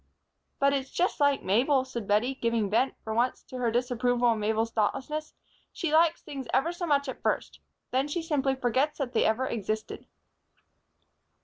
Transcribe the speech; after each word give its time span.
"But 0.57 0.73
it's 0.73 0.89
just 0.89 1.19
like 1.19 1.43
Mabel," 1.43 1.85
said 1.85 2.07
Bettie, 2.07 2.33
giving 2.33 2.71
vent, 2.71 2.95
for 3.03 3.13
once, 3.13 3.43
to 3.43 3.57
her 3.59 3.69
disapproval 3.69 4.31
of 4.31 4.39
Mabel's 4.39 4.71
thoughtlessness. 4.71 5.35
"She 5.71 5.93
likes 5.93 6.23
things 6.23 6.47
ever 6.55 6.71
so 6.71 6.87
much 6.87 7.07
at 7.07 7.21
first. 7.21 7.59
Then 7.91 8.07
she 8.07 8.23
simply 8.23 8.55
forgets 8.55 8.97
that 8.97 9.13
they 9.13 9.25
ever 9.25 9.45
existed." 9.45 10.07